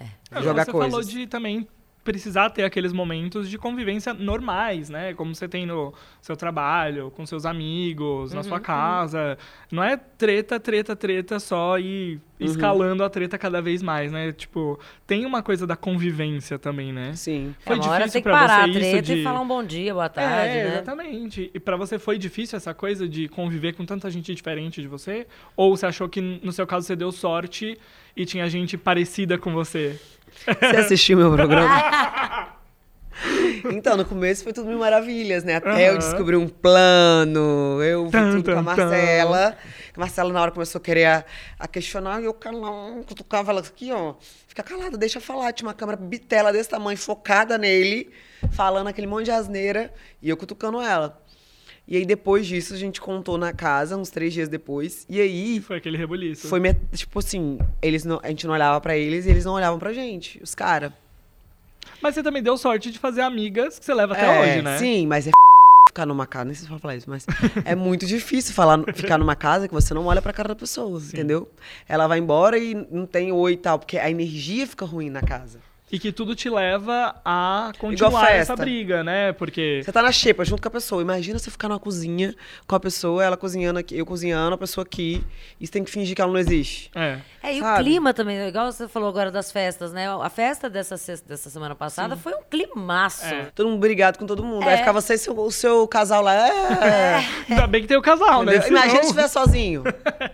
[0.00, 0.06] É,
[0.42, 0.90] jogar você coisas.
[0.90, 1.66] falou de também
[2.06, 5.12] precisar ter aqueles momentos de convivência normais, né?
[5.12, 5.92] Como você tem no
[6.22, 9.36] seu trabalho, com seus amigos, na sua casa.
[9.70, 14.30] Não é treta, treta, treta só e escalando a treta cada vez mais, né?
[14.32, 17.12] Tipo, tem uma coisa da convivência também, né?
[17.14, 17.54] Sim.
[17.60, 19.24] É, Foi uma hora difícil tem que pra parar a você isso treta de- e
[19.24, 20.72] falar um bom dia, boa tarde, é, né?
[20.74, 21.50] exatamente.
[21.52, 25.26] E pra você foi difícil essa coisa de conviver com tanta gente diferente de você?
[25.56, 27.76] Ou você achou que no seu caso você deu sorte
[28.16, 29.98] e tinha gente parecida com você?
[30.44, 32.56] Você assistiu meu programa?
[33.72, 35.56] Então, no começo foi tudo mil maravilhas, né?
[35.56, 35.98] Até eu Aham.
[35.98, 38.62] descobri um plano, eu vi Tum, tudo com a tum, tum.
[38.62, 39.56] Marcela.
[39.96, 41.24] A Marcela, na hora, começou a querer a,
[41.58, 44.14] a questionar, e eu calão, cutucava ela aqui, ó.
[44.46, 45.52] Fica calada, deixa eu falar.
[45.52, 48.10] Tinha uma câmera bitela desse tamanho, focada nele,
[48.52, 51.18] falando aquele monte de asneira, e eu cutucando ela.
[51.88, 55.06] E aí, depois disso, a gente contou na casa, uns três dias depois.
[55.08, 56.48] E aí, Foi aquele rebuliço.
[56.48, 56.60] foi,
[56.92, 59.92] tipo assim, eles não, a gente não olhava pra eles e eles não olhavam pra
[59.92, 60.92] gente, os caras.
[62.02, 64.78] Mas você também deu sorte de fazer amigas que você leva até É, hoje, né?
[64.78, 65.30] Sim, mas é
[65.88, 67.24] ficar numa casa, nem sei se eu falar isso, mas
[67.64, 71.00] é muito difícil falar, ficar numa casa que você não olha pra cara da pessoa,
[71.00, 71.48] entendeu?
[71.88, 75.22] Ela vai embora e não tem oi e tal, porque a energia fica ruim na
[75.22, 75.60] casa.
[75.90, 79.32] E que tudo te leva a continuar essa briga, né?
[79.32, 79.82] Porque.
[79.84, 81.00] Você tá na xepa junto com a pessoa.
[81.00, 82.34] Imagina você ficar numa cozinha
[82.66, 85.24] com a pessoa, ela cozinhando aqui, eu cozinhando, a pessoa aqui,
[85.60, 86.90] e você tem que fingir que ela não existe.
[86.92, 87.18] É.
[87.40, 87.84] É, e o Sabe?
[87.84, 90.08] clima também, igual você falou agora das festas, né?
[90.10, 93.24] A festa dessa, dessa semana passada foi um climaço.
[93.24, 93.44] É.
[93.54, 94.64] Todo mundo brigado com todo mundo.
[94.64, 94.72] É.
[94.72, 96.34] Aí ficar você e seu- o seu casal lá.
[96.82, 97.24] É.
[97.48, 98.56] Ainda bem que tem o casal, né?
[98.56, 99.84] Imagina se estiver sozinho.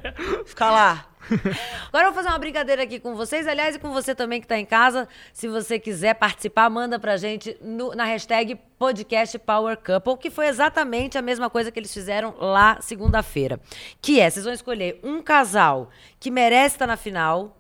[0.47, 1.07] Ficar lá.
[1.89, 4.47] Agora eu vou fazer uma brincadeira aqui com vocês, aliás, e com você também que
[4.47, 5.09] tá em casa.
[5.33, 10.47] Se você quiser participar, manda pra gente no- na hashtag podcast Power Couple, que foi
[10.49, 13.61] exatamente a mesma coisa que eles fizeram lá segunda-feira.
[14.01, 15.91] Que é, vocês vão escolher um casal
[16.21, 17.57] que merece estar na final,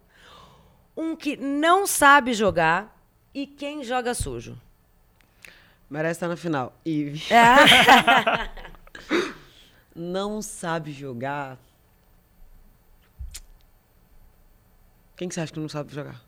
[0.97, 2.97] um que não sabe jogar
[3.35, 4.59] e quem joga sujo.
[5.89, 6.73] Merece estar na final.
[6.87, 8.53] E É.
[9.95, 11.59] não sabe jogar.
[15.17, 16.21] Quem que você acha que não sabe jogar?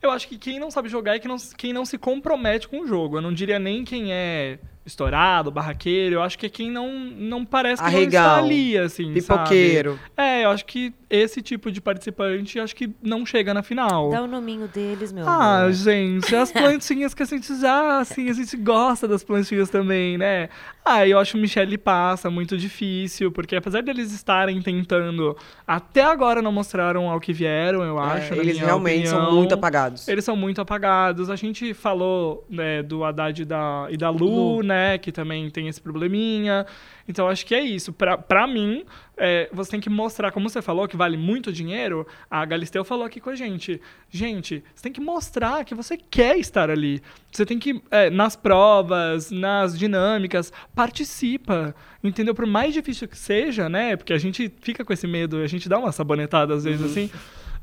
[0.00, 2.80] Eu acho que quem não sabe jogar é quem não, quem não se compromete com
[2.80, 3.18] o jogo.
[3.18, 6.16] Eu não diria nem quem é estourado, barraqueiro.
[6.16, 9.92] Eu acho que é quem não, não parece que não está Arregão, ali, assim, Pipoqueiro.
[9.92, 10.10] sabe?
[10.16, 14.10] É, eu acho que esse tipo de participante, acho que não chega na final.
[14.10, 15.72] Dá o nominho deles, meu Ah, amor.
[15.72, 20.48] gente, as plantinhas que a gente já, assim, a gente gosta das plantinhas também, né?
[20.84, 26.40] Ah, eu acho o Michele Passa muito difícil, porque apesar deles estarem tentando, até agora
[26.42, 28.32] não mostraram ao que vieram, eu acho.
[28.34, 29.36] É, eles realmente são opinião.
[29.36, 30.08] muito apagados.
[30.08, 31.30] Eles são muito apagados.
[31.30, 34.62] A gente falou né, do Haddad e da, e da Lu, Lu.
[34.62, 34.71] né?
[35.00, 36.66] Que também tem esse probleminha.
[37.08, 37.92] Então, acho que é isso.
[37.92, 38.84] Pra, pra mim,
[39.16, 42.06] é, você tem que mostrar, como você falou, que vale muito dinheiro.
[42.30, 43.80] A Galisteu falou aqui com a gente.
[44.10, 47.00] Gente, você tem que mostrar que você quer estar ali.
[47.30, 51.74] Você tem que, é, nas provas, nas dinâmicas, participa.
[52.04, 52.34] Entendeu?
[52.34, 53.96] Por mais difícil que seja, né?
[53.96, 56.70] Porque a gente fica com esse medo, a gente dá uma sabonetada às Uhum.
[56.70, 57.10] vezes assim.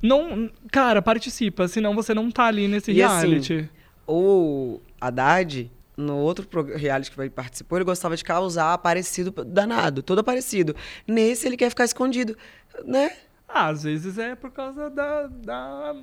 [0.01, 3.69] Não, cara, participa, senão você não tá ali nesse E assim, reality.
[4.07, 5.69] O Haddad,
[5.99, 10.75] no outro reality que ele participou, ele gostava de causar aparecido danado, todo aparecido.
[11.07, 12.37] Nesse ele quer ficar escondido,
[12.85, 13.11] né?
[13.47, 15.95] Ah, às vezes é por causa da, da,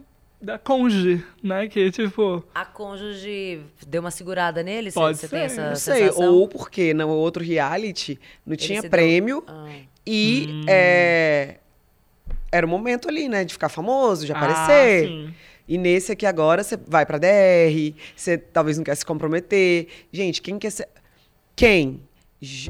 [0.42, 1.66] da cônjuge, né?
[1.68, 4.90] Que, tipo, A cônjuge deu uma segurada nele?
[4.92, 6.34] Pode você ser, tem essa Não sei, sensação?
[6.34, 9.68] ou porque no outro reality não tinha se deu- prêmio Ah.
[10.04, 10.64] e Hum.
[10.68, 11.56] é,
[12.52, 15.06] era o momento ali, né, de ficar famoso, de ah, aparecer.
[15.08, 15.34] sim.
[15.68, 19.88] E nesse aqui agora você vai pra DR, você talvez não quer se comprometer.
[20.12, 20.88] Gente, quem quer ser.
[21.54, 22.02] Quem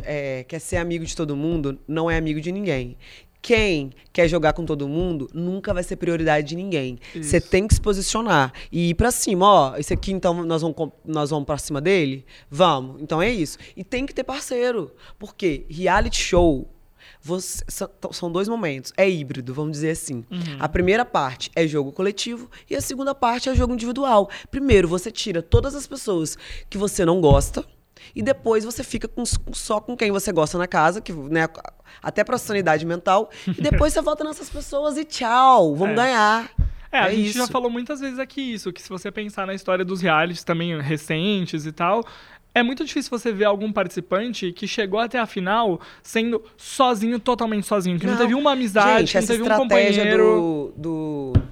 [0.05, 2.97] é, quer ser amigo de todo mundo não é amigo de ninguém.
[3.43, 6.99] Quem quer jogar com todo mundo nunca vai ser prioridade de ninguém.
[7.15, 9.47] Você tem que se posicionar e ir pra cima.
[9.47, 12.25] Ó, esse aqui então nós vamos, nós vamos pra cima dele?
[12.51, 13.01] Vamos.
[13.01, 13.57] Então é isso.
[13.77, 14.93] E tem que ter parceiro.
[15.17, 16.69] Porque reality show
[17.27, 17.65] você-
[18.12, 18.93] são, dois momentos.
[18.97, 20.25] É híbrido, vamos dizer assim.
[20.61, 24.31] A primeira parte é jogo coletivo e a segunda parte é jogo individual.
[24.51, 26.39] Primeiro, você tira todas as pessoas
[26.71, 27.65] que você não gosta.
[28.15, 31.49] E depois você fica com- só com quem você gosta na casa, que, né,
[32.03, 33.31] até pra sanidade mental.
[33.49, 35.97] E depois você volta nessas pessoas e tchau, vamos É.
[35.97, 36.51] ganhar.
[36.93, 37.53] É, a É gente já isso.
[37.53, 41.67] falou muitas vezes aqui isso, que se você pensar na história dos realities também recentes
[41.67, 42.05] e tal,
[42.57, 47.66] é muito difícil você ver algum participante que chegou até a final sendo sozinho, totalmente
[47.66, 48.21] sozinho, que não, Não.
[48.21, 51.42] teve uma amizade, Gente, que não teve um companheiro do, do.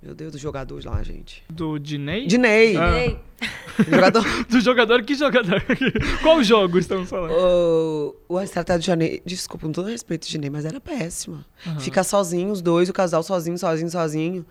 [0.00, 1.42] Meu Deus, do jogador lá, gente.
[1.50, 2.28] do Diney.
[2.28, 2.76] Dinei.
[2.76, 3.16] Ah.
[3.90, 4.24] Jogador.
[4.48, 5.62] Do jogador, que jogador?
[6.22, 7.32] Qual jogo estamos falando?
[7.32, 11.46] O, o a estratégia do Janei, desculpa, com todo respeito, Janei, mas era péssima.
[11.78, 14.44] Ficar sozinho, os dois, o casal sozinho, sozinho, sozinho.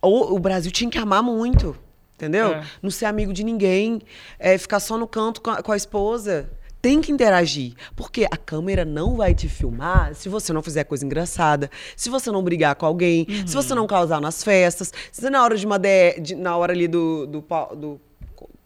[0.00, 1.76] Ou o Brasil tinha que amar muito,
[2.14, 2.52] entendeu?
[2.54, 2.64] É.
[2.82, 4.00] Não ser amigo de ninguém,
[4.38, 6.50] é, ficar só no canto com a, com a esposa.
[6.82, 7.72] Tem que interagir.
[7.96, 12.30] Porque a câmera não vai te filmar se você não fizer coisa engraçada, se você
[12.30, 15.78] não brigar com alguém, se você não causar nas festas, se na hora de uma
[15.78, 17.40] DR, de- na hora ali do, do,
[17.74, 18.00] do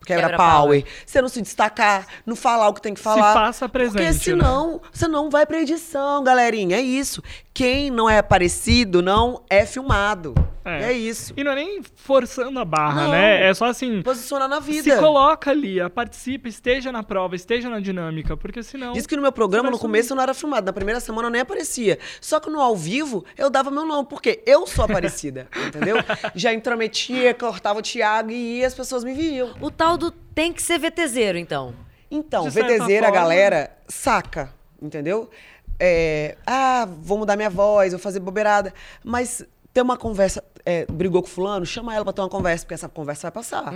[0.05, 0.83] quebra Quebra-power.
[0.83, 3.35] power, você não se destacar, não falar o que tem que falar.
[3.35, 4.13] faça presente, Porque né?
[4.19, 6.77] senão você não vai pra edição, galerinha.
[6.77, 7.23] É isso.
[7.59, 10.33] Quem não é aparecido não é filmado.
[10.65, 10.91] É.
[10.91, 11.35] É, isso.
[11.37, 13.11] E não é nem forçando a barra, Não.
[13.11, 13.49] né?
[13.49, 14.01] É só assim.
[14.01, 14.95] Posicionar na vida.
[14.95, 18.93] Se coloca ali, participa, esteja na prova, esteja na dinâmica, porque senão.
[18.93, 20.67] Diz que no meu programa, no começo, eu não era filmado.
[20.67, 21.99] Na primeira semana eu nem aparecia.
[22.21, 25.97] Só que no ao vivo, eu dava meu nome, porque eu sou aparecida, entendeu?
[26.37, 29.53] Já intrometia, cortava o Thiago e as pessoas me viam.
[29.61, 31.75] O tal do tem que ser VTZero, então.
[32.09, 35.29] Então, VTZera, a galera saca, entendeu?
[35.81, 38.73] É, ah, vou mudar minha voz, vou fazer bobeirada.
[39.05, 42.75] Mas ter uma conversa, é, brigou com fulano, chama ela pra ter uma conversa, porque
[42.75, 43.73] essa conversa vai passar.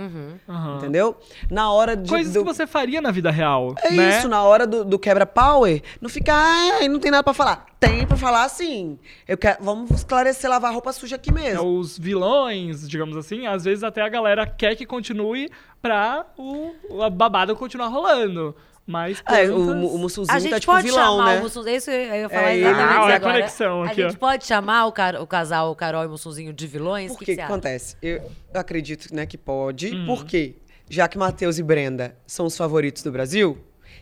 [0.49, 0.77] Aham.
[0.77, 1.15] Entendeu?
[1.49, 2.09] Na hora de.
[2.09, 3.73] Coisas do- que você faria na vida real.
[3.83, 4.17] É né?
[4.17, 7.67] isso, na hora do, do quebra-power, não fica, ai, não tem nada pra falar.
[7.79, 8.97] Tem pra falar sim.
[9.27, 11.77] Eu quero, vamos esclarecer, lavar roupa suja aqui É, mesmo.
[11.79, 15.49] Os vilões, digamos assim, às vezes até a galera quer que continue
[15.81, 18.55] pra o, o babado continuar rolando.
[18.85, 19.55] Mas É, o,
[19.95, 21.39] o Mussulzinho A gente tá tipo pode vilão, chamar né?
[21.39, 21.65] o Mussum.
[21.67, 23.33] Isso eu ia falar É, exatamente ah, isso olha a agora.
[23.33, 24.09] conexão aqui, a ó.
[24.09, 27.11] gente pode chamar o, car- o casal, o Carol e o Mussunzinho de vilões?
[27.13, 27.95] Por que que acontece?
[28.01, 29.89] Eu acredito né, que pode.
[29.91, 30.05] Uhum.
[30.05, 30.55] Por quê?
[30.89, 33.57] Já que Matheus e Brenda são os favoritos do Brasil,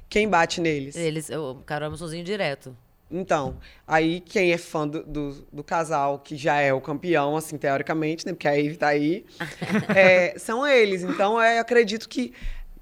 [0.10, 0.96] quem bate neles?
[0.96, 2.76] Eles, o Carol e o Mussunzinho direto.
[3.14, 7.58] Então, aí quem é fã do, do, do casal, que já é o campeão, assim,
[7.58, 8.32] teoricamente, né?
[8.32, 9.26] Porque a Eve tá aí,
[9.96, 11.04] é, são eles.
[11.04, 12.34] Então, é, eu acredito que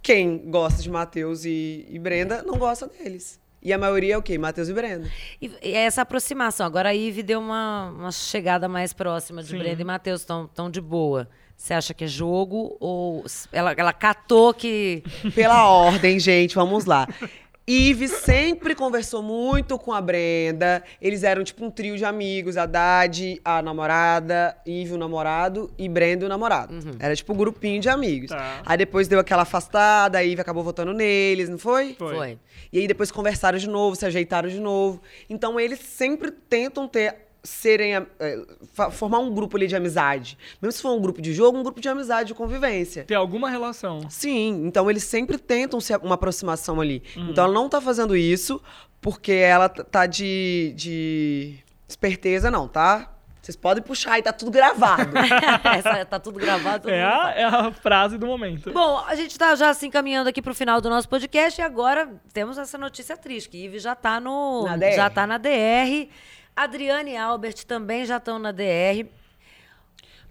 [0.01, 3.39] quem gosta de Matheus e, e Brenda não gosta deles.
[3.61, 4.37] E a maioria é o quê?
[4.37, 5.09] Matheus e Brenda.
[5.41, 6.65] E, e essa aproximação.
[6.65, 9.57] Agora a Ive deu uma, uma chegada mais próxima de Sim.
[9.57, 10.21] Brenda e Matheus.
[10.21, 11.29] Estão tão de boa.
[11.57, 15.03] Você acha que é jogo ou ela, ela catou que.
[15.35, 17.05] Pela ordem, gente, vamos lá.
[17.69, 20.83] Ives sempre conversou muito com a Brenda.
[20.99, 22.57] Eles eram tipo um trio de amigos.
[22.57, 26.73] A Dade, a namorada, Ive o namorado e Brenda o namorado.
[26.99, 28.29] Era tipo um grupinho de amigos.
[28.29, 28.63] Tá.
[28.65, 31.93] Aí depois deu aquela afastada, a Ive acabou votando neles, não foi?
[31.93, 32.39] Foi.
[32.73, 34.99] E aí depois conversaram de novo, se ajeitaram de novo.
[35.29, 38.05] Então eles sempre tentam ter serem
[38.73, 40.37] fa- formar um grupo ali de amizade.
[40.61, 43.03] Mesmo se for um grupo de jogo, um grupo de amizade, de convivência.
[43.05, 44.01] Ter alguma relação.
[44.09, 47.01] Sim, então eles sempre tentam ser uma aproximação ali.
[47.15, 47.29] Uhum.
[47.29, 48.61] Então ela não tá fazendo isso
[49.01, 53.13] porque ela tá de, de esperteza, não, tá?
[53.41, 55.11] Vocês podem puxar e tá tudo gravado.
[55.73, 56.89] essa, tá tudo gravado.
[56.89, 58.71] É a, é a frase do momento.
[58.71, 62.09] Bom, a gente tá já assim caminhando aqui pro final do nosso podcast e agora
[62.33, 64.91] temos essa notícia triste, que Ive já tá no Na DR.
[64.93, 66.09] já tá na DR.
[66.63, 69.05] Adriane e Albert também já estão na DR.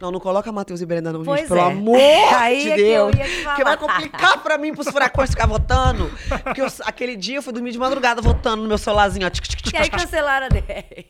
[0.00, 1.64] não, não coloca Matheus e Brenda não, Pois gente, pelo é.
[1.64, 1.98] amor
[2.36, 3.16] Aí de é que eu Deus.
[3.16, 3.94] ia te Porque vai falar.
[3.94, 6.10] complicar pra mim, pros furacões ficar votando.
[6.44, 9.30] Porque eu- aquele dia eu fui dormir de madrugada votando no meu celularzinho, ó.
[9.30, 11.04] tic, tic, tic, E aí cancelaram a DR.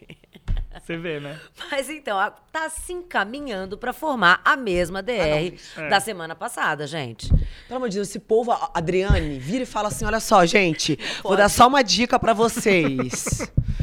[0.81, 1.39] Você vê, né?
[1.71, 2.17] Mas então,
[2.51, 5.89] tá se encaminhando pra formar a mesma DR É.
[5.91, 7.29] da semana passada, gente.
[7.67, 10.99] Pelo amor de Deus, esse povo, a- Adriane, vira e fala assim: olha só, gente,
[11.23, 13.51] vou dar só uma dica pra vocês.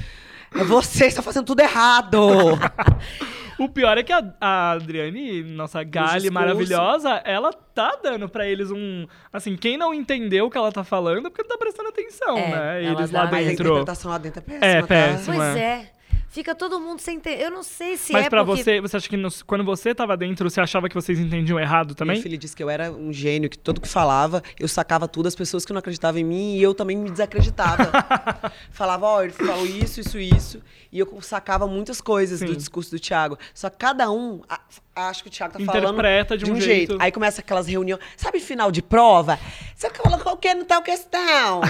[0.60, 2.20] É vocês estão fazendo tudo errado.
[3.58, 6.34] O pior é que a, a Adriane, nossa discurso.
[6.34, 9.08] maravilhosa, ela tá dando pra eles um.
[9.32, 12.38] Assim, quem não entendeu o que ela tá falando é porque não tá prestando atenção,
[12.38, 12.84] É, né?
[12.84, 13.63] ela Eles dá lá Mas a dentro.
[13.70, 14.88] interpretação lá dentro é péssima, É, tá?
[14.88, 15.36] péssima.
[15.38, 15.91] Pois é.
[16.36, 17.39] Fica todo mundo sem ter.
[17.39, 18.62] Eu não sei se Mas é pra porque...
[18.62, 19.15] você, você acha que
[19.48, 22.17] quando você tava dentro, você achava que vocês entendiam errado também?
[22.17, 25.30] Meu filho disse que eu era um gênio, que tudo que falava, eu sacava tudo,
[25.30, 27.89] as pessoas que não acreditavam em mim, e eu também me desacreditava.
[28.69, 30.62] Falava, ó, ele falou isso, isso, isso.
[30.91, 32.48] E eu sacava muitas coisas Sim.
[32.48, 33.38] do discurso do Thiago.
[33.54, 34.60] Só que cada um a-
[34.95, 36.98] acha que o Thiago tá falando Interpreta de um jeito.
[37.00, 38.02] Aí começa aquelas reuniões.
[38.15, 39.38] Sabe final de prova?
[39.76, 41.62] Você fala qualquer tal questão.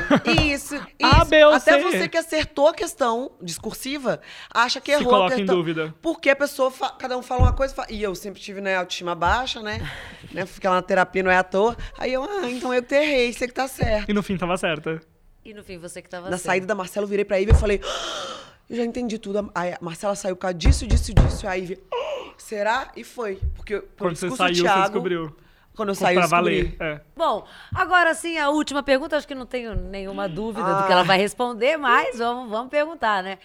[0.44, 1.16] Isso, isso.
[1.16, 1.84] A, B ou Até C.
[1.84, 4.22] você que acertou a questão discursiva,
[4.56, 5.94] acha que Se errou coloca a em dúvida.
[6.02, 8.76] Porque a pessoa, fa- cada um fala uma coisa, fa- e eu sempre tive, né,
[8.76, 9.80] autoestima baixa, né?
[10.32, 10.46] né?
[10.46, 11.76] Ficar na terapia não é à toa.
[11.98, 14.10] Aí eu, ah, então eu que errei, você que tá certo.
[14.10, 15.02] E no fim tava certa.
[15.44, 16.46] E no fim, você que tava Na certo.
[16.46, 18.38] saída da Marcela, eu virei pra Ivy e falei, "Ah,
[18.70, 19.52] eu já entendi tudo.
[19.54, 21.48] Aí a Marcela saiu por causa disso, disso, disso.
[21.48, 22.92] Aí a Ivy, "Ah, será?
[22.96, 23.40] E foi.
[23.56, 25.36] Porque Quando você saiu, do você Thiago, descobriu.
[25.76, 26.64] Quando eu saí, valer.
[26.64, 26.78] descobri.
[26.90, 27.02] É.
[27.18, 30.84] Bom, agora sim, a última pergunta, acho que não tenho nenhuma dúvida do Ah.
[30.88, 33.38] que ela vai responder, mas vamos, vamos perguntar, né?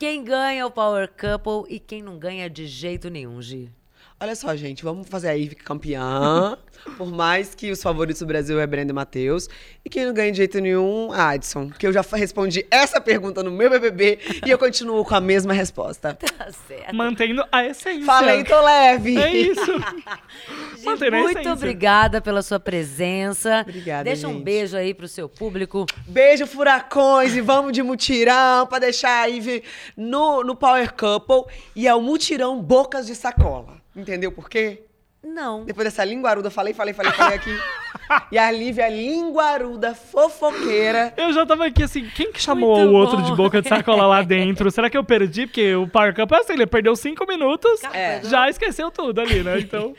[0.00, 3.70] Quem ganha o Power Couple e quem não ganha de jeito nenhum, Gi?
[4.22, 6.58] Olha só, gente, vamos fazer a Ivy campeã.
[6.98, 9.48] Por mais que os favoritos do Brasil é Brenda e Matheus.
[9.84, 11.68] E quem não ganha de jeito nenhum, Adson.
[11.68, 15.52] Porque eu já respondi essa pergunta no meu BBB e eu continuo com a mesma
[15.54, 16.18] resposta.
[16.40, 16.94] Tá certo.
[16.94, 18.04] Mantendo a essência.
[18.06, 19.18] Falei, tô leve.
[19.18, 19.64] É isso.
[19.66, 20.04] Gente,
[20.84, 21.52] Mantendo a muito essência.
[21.52, 23.60] obrigada pela sua presença.
[23.60, 24.42] Obrigada, Deixa um gente.
[24.44, 25.84] beijo aí pro seu público.
[26.06, 29.62] Beijo, furacões, e vamos de mutirão pra deixar a Ivy
[29.94, 31.44] no, no Power Couple.
[31.76, 33.79] E é o mutirão Bocas de Sacola.
[33.94, 34.82] Entendeu por quê?
[35.22, 35.64] Não.
[35.66, 37.54] Depois dessa linguaruda, falei, falei, falei, falei aqui.
[38.32, 41.12] e a Lívia, linguaruda, fofoqueira.
[41.16, 43.24] Eu já tava aqui assim, quem que chamou Muito o outro bom.
[43.30, 44.70] de boca de sacola lá dentro?
[44.70, 45.46] Será que eu perdi?
[45.46, 48.22] Porque o Power Cup é assim, ele perdeu cinco minutos, É.
[48.24, 49.58] já esqueceu tudo ali, né?
[49.60, 49.94] Então.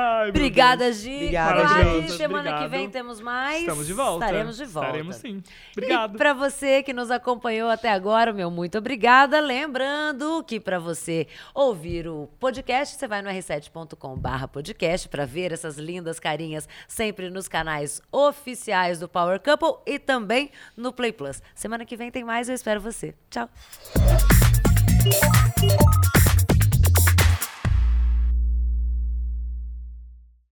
[0.00, 1.14] Ai, Obrigada, Gi.
[1.16, 2.12] Obrigada, gente.
[2.12, 2.70] Semana que Obrigado.
[2.70, 3.60] vem temos mais.
[3.60, 4.26] Estamos de volta.
[4.26, 4.88] Estaremos de volta.
[4.88, 5.42] Estaremos sim.
[5.72, 6.14] Obrigado.
[6.14, 9.40] E para você que nos acompanhou até agora, meu muito obrigada.
[9.40, 16.20] Lembrando que para você ouvir o podcast, você vai no r7.com/podcast para ver essas lindas
[16.20, 21.42] carinhas sempre nos canais oficiais do Power Couple e também no Play Plus.
[21.56, 23.14] Semana que vem tem mais, eu espero você.
[23.30, 23.48] Tchau.